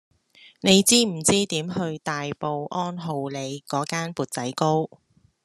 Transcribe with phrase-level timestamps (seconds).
[0.61, 4.89] 你知唔知點去大埔安浩里嗰間缽仔糕